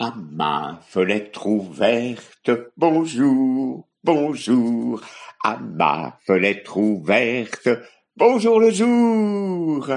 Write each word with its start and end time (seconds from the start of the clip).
À 0.00 0.14
ma 0.14 0.80
fenêtre 0.86 1.48
ouverte, 1.48 2.52
bonjour, 2.76 3.88
bonjour. 4.04 5.02
À 5.42 5.56
ma 5.56 6.16
fenêtre 6.24 6.76
ouverte, 6.76 7.68
bonjour 8.16 8.60
le 8.60 8.70
jour. 8.70 9.90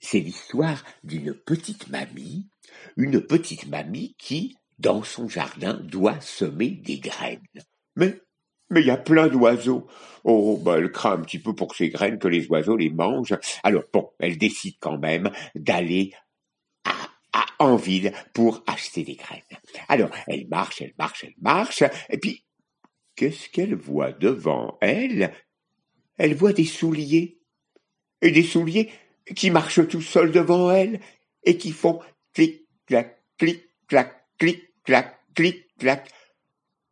C'est 0.00 0.18
l'histoire 0.18 0.82
d'une 1.04 1.34
petite 1.34 1.88
mamie, 1.90 2.48
une 2.96 3.20
petite 3.20 3.68
mamie 3.68 4.16
qui, 4.18 4.56
dans 4.80 5.04
son 5.04 5.28
jardin, 5.28 5.74
doit 5.74 6.20
semer 6.20 6.70
des 6.70 6.98
graines. 6.98 7.38
Mais, 7.94 8.20
mais 8.70 8.80
il 8.80 8.88
y 8.88 8.90
a 8.90 8.96
plein 8.96 9.28
d'oiseaux. 9.28 9.86
Oh, 10.24 10.60
ben, 10.60 10.78
elle 10.78 10.90
craint 10.90 11.12
un 11.12 11.20
petit 11.20 11.38
peu 11.38 11.54
pour 11.54 11.76
ces 11.76 11.90
graines 11.90 12.18
que 12.18 12.26
les 12.26 12.48
oiseaux 12.48 12.76
les 12.76 12.90
mangent. 12.90 13.38
Alors 13.62 13.84
bon, 13.92 14.10
elle 14.18 14.36
décide 14.36 14.74
quand 14.80 14.98
même 14.98 15.30
d'aller 15.54 16.12
en 17.58 17.76
ville 17.76 18.12
pour 18.32 18.62
acheter 18.66 19.02
des 19.02 19.16
graines. 19.16 19.42
Alors, 19.88 20.10
elle 20.26 20.46
marche, 20.48 20.82
elle 20.82 20.94
marche, 20.98 21.24
elle 21.24 21.34
marche, 21.40 21.82
et 22.08 22.18
puis, 22.18 22.44
qu'est-ce 23.16 23.48
qu'elle 23.48 23.74
voit 23.74 24.12
devant 24.12 24.78
elle? 24.80 25.32
Elle 26.16 26.34
voit 26.34 26.52
des 26.52 26.64
souliers, 26.64 27.40
et 28.22 28.30
des 28.30 28.42
souliers 28.42 28.90
qui 29.34 29.50
marchent 29.50 29.86
tout 29.88 30.02
seuls 30.02 30.32
devant 30.32 30.70
elle, 30.70 31.00
et 31.44 31.56
qui 31.56 31.72
font 31.72 32.00
clic, 32.32 32.66
clac, 32.86 33.22
clic, 33.38 33.62
clac, 33.86 34.26
clic, 34.38 34.62
clac, 34.84 35.20
clic, 35.34 35.66
clac. 35.78 36.08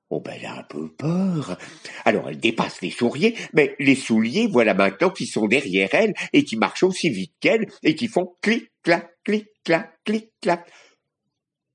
Oh 0.09 0.21
ben 0.21 0.35
elle 0.39 0.47
a 0.47 0.59
un 0.61 0.63
peu 0.63 0.95
peur. 0.95 1.59
Alors 2.05 2.29
elle 2.29 2.39
dépasse 2.39 2.81
les 2.81 2.91
souliers, 2.91 3.35
mais 3.53 3.75
les 3.81 3.97
souliers, 3.97 4.47
voilà 4.47 4.73
maintenant, 4.73 5.11
qui 5.11 5.27
sont 5.27 5.49
derrière 5.49 5.89
elle 5.93 6.15
et 6.33 6.45
qui 6.45 6.57
marchent 6.57 6.85
aussi 6.85 7.11
vite 7.11 7.35
qu'elle 7.41 7.67
et 7.83 7.97
qui 7.97 8.07
font 8.07 8.37
clic, 8.41 8.71
clac, 8.85 9.11
clic, 9.25 9.49
clac, 9.67 9.99
clic, 10.05 10.31
clac. 10.41 10.71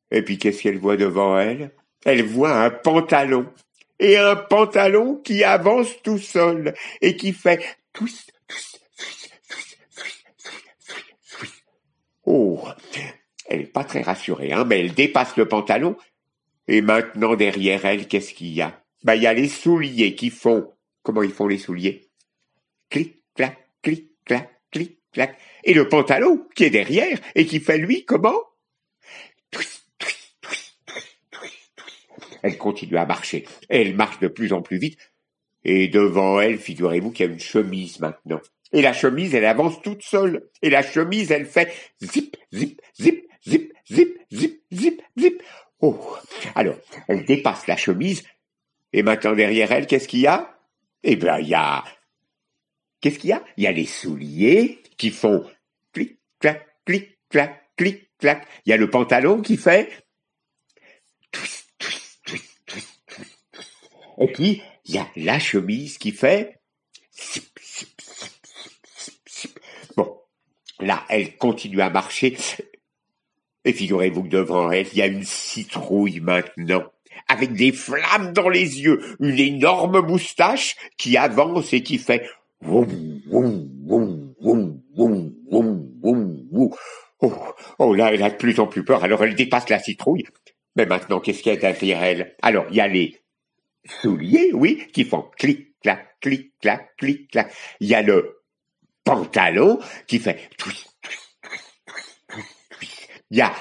Et 0.10 0.24
puis 0.24 0.38
qu'est-ce 0.38 0.64
qu'elle 0.64 0.80
voit 0.80 0.98
devant 0.98 1.38
elle? 1.38 1.72
Elle 2.06 2.24
voit 2.24 2.64
un 2.64 2.70
pantalon. 2.70 3.48
Et 4.00 4.18
un 4.18 4.36
pantalon 4.36 5.18
qui 5.18 5.44
avance 5.44 6.02
tout 6.02 6.18
seul 6.18 6.74
et 7.02 7.16
qui 7.16 7.34
fait 7.34 7.64
twist, 7.94 8.34
twist, 8.48 8.80
Oh, 12.24 12.64
elle 13.48 13.60
n'est 13.60 13.66
pas 13.66 13.84
très 13.84 14.02
rassurée, 14.02 14.54
hein, 14.54 14.64
mais 14.64 14.80
elle 14.80 14.94
dépasse 14.94 15.36
le 15.36 15.48
pantalon. 15.48 15.98
Et 16.68 16.82
maintenant, 16.82 17.36
derrière 17.36 17.86
elle, 17.86 18.08
qu'est-ce 18.08 18.34
qu'il 18.34 18.54
y 18.54 18.62
a? 18.62 18.82
Ben, 19.04 19.16
il 19.16 19.24
y 19.24 19.28
a 19.28 19.34
les 19.34 19.50
souliers 19.50 20.16
qui 20.16 20.30
font... 20.30 20.72
Comment 21.04 21.24
ils 21.24 21.34
font 21.34 21.48
les 21.48 21.58
souliers? 21.58 22.10
Clic, 22.90 23.24
clac, 23.36 23.58
clic, 23.82 24.12
clac, 24.24 24.62
clic, 24.72 25.01
Et 25.64 25.74
le 25.74 25.88
pantalon 25.88 26.48
qui 26.56 26.64
est 26.64 26.70
derrière 26.70 27.20
et 27.36 27.46
qui 27.46 27.60
fait 27.60 27.78
lui 27.78 28.06
comment? 28.06 28.40
Elle 32.44 32.58
continue 32.58 32.98
à 32.98 33.06
marcher. 33.06 33.46
Elle 33.70 33.96
marche 33.96 34.20
de 34.20 34.28
plus 34.28 34.54
en 34.54 34.62
plus 34.62 34.78
vite. 34.78 34.98
Et 35.64 35.88
devant 35.90 36.42
elle, 36.42 36.58
figurez-vous 36.58 37.12
qu'il 37.12 37.28
y 37.28 37.30
a 37.30 37.32
une 37.32 37.40
chemise 37.40 38.00
maintenant. 38.00 38.42
Et 38.74 38.82
la 38.82 38.94
chemise, 38.94 39.36
elle 39.36 39.46
avance 39.46 39.82
toute 39.82 40.02
seule. 40.02 40.50
Et 40.62 40.70
la 40.70 40.82
chemise, 40.82 41.32
elle 41.32 41.46
fait 41.46 41.72
zip, 42.02 42.36
zip, 42.54 42.82
zip, 43.00 43.28
zip, 43.46 43.74
zip, 43.92 44.18
zip, 44.32 44.64
zip, 44.72 45.02
zip. 45.20 45.44
Oh. 45.82 46.18
Alors, 46.56 46.78
elle 47.08 47.26
dépasse 47.26 47.68
la 47.68 47.78
chemise. 47.78 48.24
Et 48.94 49.04
maintenant, 49.04 49.34
derrière 49.34 49.72
elle, 49.72 49.88
qu'est-ce 49.88 50.08
qu'il 50.08 50.22
y 50.22 50.28
a? 50.28 50.58
Eh 51.04 51.16
bien, 51.16 51.38
il 51.40 51.50
y 51.50 51.54
a 51.54 51.84
Qu'est-ce 53.02 53.18
qu'il 53.18 53.32
y 53.32 53.34
a? 53.34 53.44
Il 53.58 53.64
y 53.64 53.68
a 53.68 53.72
les 53.72 53.88
souliers 53.88 54.82
qui 54.98 55.10
font 55.10 55.44
clic, 55.92 56.20
clac, 56.40 56.68
clic, 56.86 57.18
clac, 57.30 57.72
clic, 57.76 58.10
clac. 58.20 58.48
Il 58.66 58.70
y 58.70 58.74
a 58.74 58.78
le 58.78 58.90
pantalon 58.90 59.42
qui 59.42 59.58
fait 59.58 59.90
twist, 61.32 61.66
twist, 61.80 62.22
twist, 62.26 62.62
twist, 62.68 62.88
twist, 63.08 63.70
Et 64.20 64.28
puis, 64.32 64.62
il 64.86 64.96
y 64.96 65.00
a 65.00 65.08
la 65.16 65.40
chemise 65.40 65.98
qui 65.98 66.12
fait 66.12 66.60
Bon, 69.98 70.20
là, 70.80 71.04
elle 71.10 71.38
continue 71.38 71.82
à 71.82 71.90
marcher. 71.90 72.38
Et 73.66 73.74
figurez-vous 73.74 74.24
que 74.24 74.30
devant 74.30 74.72
elle, 74.72 74.88
il 74.92 74.98
y 74.98 75.02
a 75.02 75.08
une 75.08 75.24
citrouille 75.24 76.20
maintenant 76.20 76.84
avec 77.28 77.54
des 77.54 77.72
flammes 77.72 78.34
dans 78.34 78.50
les 78.50 78.82
yeux, 78.82 79.16
une 79.20 79.40
énorme 79.40 80.02
moustache 80.02 80.76
qui 80.98 81.18
avance 81.18 81.72
et 81.74 81.84
qui 81.84 81.98
fait 81.98 82.28
Oh, 82.68 82.86
oh 87.80 87.94
là, 87.94 88.14
elle 88.14 88.24
a 88.24 88.30
de 88.30 88.36
plus 88.36 88.60
en 88.60 88.68
plus 88.68 88.84
peur, 88.84 89.04
alors 89.04 89.24
elle 89.24 89.36
dépasse 89.36 89.70
la 89.70 89.80
citrouille. 89.80 90.26
Mais 90.76 90.86
maintenant, 90.86 91.20
qu'est-ce 91.20 91.42
qu'il 91.42 91.54
y 91.54 91.56
a 91.56 91.60
derrière 91.60 92.04
elle? 92.04 92.36
Alors, 92.42 92.66
il 92.70 92.76
y 92.76 92.82
a 92.82 92.88
les 92.88 93.20
souliers, 94.02 94.52
oui, 94.54 94.88
qui 94.94 95.04
font 95.04 95.30
clic, 95.38 95.76
clac, 95.82 96.20
clic, 96.22 96.54
clac, 96.62 96.96
clic, 96.98 97.30
clac. 97.32 97.54
Il 97.80 97.90
y 97.90 97.96
a 97.96 98.02
le 98.02 98.42
pantalon 99.04 99.80
qui 100.08 100.20
fait 100.20 100.50
Il 103.32 103.38
y 103.38 103.42
a 103.42 103.54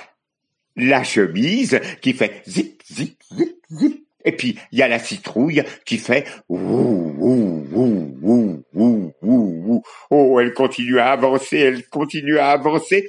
la 0.76 1.04
chemise 1.04 1.80
qui 2.00 2.12
fait 2.12 2.42
zip, 2.46 2.82
zip, 2.90 3.22
zip, 3.32 3.56
zip. 3.70 4.06
Et 4.24 4.32
puis, 4.32 4.58
il 4.72 4.78
y 4.78 4.82
a 4.82 4.88
la 4.88 4.98
citrouille 4.98 5.62
qui 5.84 5.98
fait 5.98 6.26
ouh, 6.48 6.58
ouh, 6.58 7.66
ouh, 7.72 8.16
ouh, 8.22 8.64
ouh, 8.74 9.12
ouh, 9.22 9.82
Oh, 10.10 10.40
elle 10.40 10.52
continue 10.52 10.98
à 10.98 11.12
avancer, 11.12 11.58
elle 11.58 11.86
continue 11.88 12.38
à 12.38 12.50
avancer. 12.50 13.08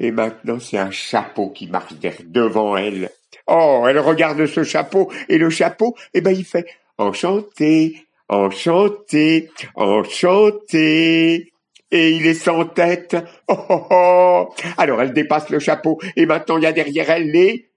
Et 0.00 0.10
maintenant, 0.10 0.58
c'est 0.58 0.78
un 0.78 0.90
chapeau 0.90 1.50
qui 1.50 1.68
marche 1.68 1.94
devant 2.24 2.76
elle. 2.76 3.10
Oh, 3.46 3.84
elle 3.88 3.98
regarde 3.98 4.46
ce 4.46 4.64
chapeau, 4.64 5.10
et 5.28 5.38
le 5.38 5.50
chapeau, 5.50 5.94
eh 6.14 6.20
ben, 6.20 6.32
il 6.32 6.44
fait 6.44 6.66
enchanté, 6.98 8.06
enchanté, 8.28 9.50
enchanté. 9.74 11.52
Et 11.90 12.10
il 12.10 12.26
est 12.26 12.34
sans 12.34 12.64
tête. 12.64 13.16
Oh, 13.46 13.56
oh, 13.68 13.86
oh. 13.90 14.54
Alors, 14.78 15.00
elle 15.02 15.12
dépasse 15.12 15.50
le 15.50 15.58
chapeau, 15.58 16.00
et 16.16 16.26
maintenant, 16.26 16.56
il 16.56 16.64
y 16.64 16.66
a 16.66 16.72
derrière 16.72 17.10
elle 17.10 17.30
les 17.30 17.70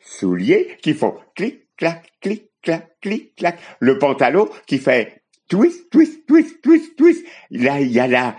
souliers 0.00 0.78
qui 0.82 0.94
font 0.94 1.14
clic, 1.36 1.59
clac, 1.80 2.12
clic, 2.20 2.50
clac, 2.62 3.00
clic, 3.00 3.34
clac. 3.34 3.58
Le 3.80 3.98
pantalon 3.98 4.48
qui 4.66 4.78
fait 4.78 5.22
twist, 5.48 5.90
twist, 5.90 6.26
twist, 6.28 6.62
twist, 6.62 6.96
twist. 6.96 7.26
Là, 7.50 7.80
il 7.80 7.90
y 7.90 7.98
a 7.98 8.06
la, 8.06 8.36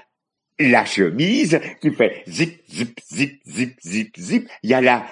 la 0.60 0.86
chemise 0.86 1.60
qui 1.82 1.92
fait 1.92 2.24
zip, 2.30 2.62
zip, 2.70 3.00
zip, 3.12 3.42
zip, 3.46 3.76
zip, 3.84 4.16
zip. 4.18 4.50
Il 4.64 4.70
y 4.70 4.74
a 4.74 4.80
la 4.80 5.06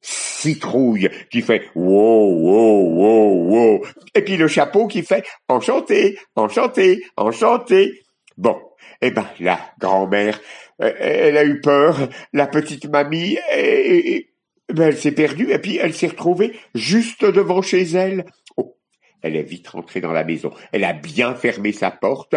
citrouille 0.00 1.08
qui 1.30 1.42
fait 1.42 1.70
wow, 1.74 2.32
wow, 2.32 2.90
wow, 2.90 3.50
wow. 3.50 3.86
Et 4.14 4.22
puis 4.22 4.36
le 4.36 4.48
chapeau 4.48 4.86
qui 4.86 5.02
fait 5.02 5.24
enchanté, 5.48 6.18
enchanté, 6.34 7.04
enchanté. 7.16 8.02
Bon, 8.36 8.60
eh 9.00 9.10
ben, 9.10 9.26
la 9.38 9.60
grand-mère, 9.78 10.40
euh, 10.82 10.92
elle 10.98 11.36
a 11.36 11.44
eu 11.44 11.60
peur, 11.60 12.08
la 12.32 12.46
petite 12.46 12.86
mamie, 12.86 13.38
et, 13.54 14.33
ben, 14.72 14.88
elle 14.88 14.96
s'est 14.96 15.12
perdue 15.12 15.50
et 15.52 15.58
puis 15.58 15.76
elle 15.76 15.94
s'est 15.94 16.08
retrouvée 16.08 16.58
juste 16.74 17.24
devant 17.24 17.62
chez 17.62 17.82
elle. 17.82 18.24
Oh, 18.56 18.76
elle 19.22 19.36
est 19.36 19.42
vite 19.42 19.68
rentrée 19.68 20.00
dans 20.00 20.12
la 20.12 20.24
maison. 20.24 20.52
Elle 20.72 20.84
a 20.84 20.92
bien 20.92 21.34
fermé 21.34 21.72
sa 21.72 21.90
porte. 21.90 22.34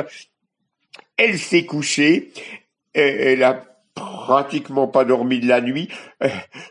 Elle 1.16 1.40
s'est 1.40 1.66
couchée. 1.66 2.32
Elle 2.94 3.44
a 3.44 3.66
pratiquement 3.96 4.88
pas 4.88 5.06
dormi 5.06 5.40
de 5.40 5.48
la 5.48 5.62
nuit. 5.62 5.90
Euh, 6.24 6.30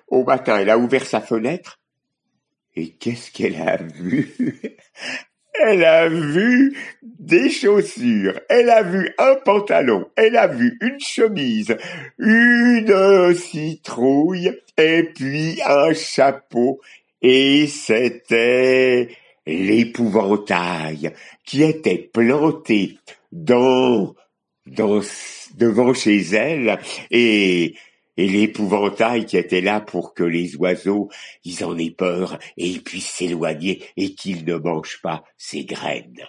au 0.09 0.25
matin, 0.25 0.59
elle 0.59 0.71
a 0.71 0.79
ouvert 0.79 1.07
sa 1.07 1.21
fenêtre. 1.21 1.81
Et 2.75 2.91
qu'est-ce 2.91 3.31
qu'elle 3.31 3.61
a 3.61 3.77
vu? 3.77 4.35
Elle 5.63 5.85
a 5.85 6.09
vu 6.09 6.77
des 7.03 7.51
chaussures, 7.51 8.39
elle 8.49 8.71
a 8.71 8.83
vu 8.83 9.11
un 9.19 9.37
pantalon, 9.37 10.07
elle 10.17 10.37
a 10.37 10.47
vu 10.47 10.79
une 10.81 11.01
chemise, 11.01 11.77
une 12.19 13.35
citrouille 13.35 14.53
et 14.77 15.05
puis 15.15 15.61
un 15.65 15.93
chapeau. 15.95 16.81
Et 17.23 17.67
c'était 17.67 19.09
l'épouvantail 19.47 21.13
qui 21.45 21.63
était 21.63 22.11
planté 22.13 22.99
dans, 23.33 24.15
dans, 24.67 25.01
devant 25.57 25.95
chez 25.95 26.21
elle 26.35 26.79
et 27.11 27.75
et 28.17 28.29
l'épouvantail 28.29 29.27
qui 29.27 29.37
était 29.37 29.61
là 29.61 29.81
pour 29.81 30.15
que 30.15 30.25
les 30.25 30.57
oiseaux, 30.57 31.09
ils 31.45 31.65
en 31.65 31.77
aient 31.79 31.91
peur 31.91 32.39
et 32.57 32.67
ils 32.67 32.83
puissent 32.83 33.11
s'éloigner 33.11 33.85
et 33.97 34.15
qu'ils 34.15 34.45
ne 34.45 34.57
mangent 34.57 35.01
pas 35.03 35.25
ces 35.37 35.65
graines. 35.65 36.27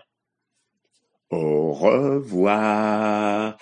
Au 1.30 1.74
revoir. 1.74 3.58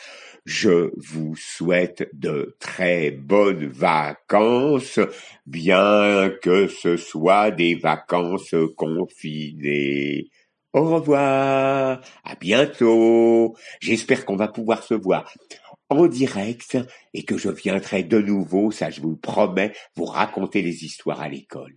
Je 0.45 0.91
vous 0.95 1.35
souhaite 1.35 2.07
de 2.13 2.55
très 2.59 3.09
bonnes 3.09 3.65
vacances, 3.65 4.99
bien 5.47 6.29
que 6.43 6.67
ce 6.67 6.97
soit 6.97 7.49
des 7.49 7.73
vacances 7.73 8.53
confinées. 8.77 10.29
Au 10.71 10.83
revoir, 10.83 12.01
à 12.23 12.35
bientôt. 12.39 13.55
J'espère 13.79 14.23
qu'on 14.25 14.35
va 14.35 14.49
pouvoir 14.49 14.83
se 14.83 14.93
voir 14.93 15.33
en 15.89 16.07
direct 16.07 16.77
et 17.13 17.23
que 17.23 17.37
je 17.37 17.49
viendrai 17.49 18.03
de 18.03 18.19
nouveau, 18.19 18.71
ça 18.71 18.89
je 18.89 19.01
vous 19.01 19.11
le 19.11 19.17
promets, 19.17 19.73
vous 19.95 20.05
raconter 20.05 20.61
les 20.61 20.85
histoires 20.85 21.21
à 21.21 21.29
l'école. 21.29 21.75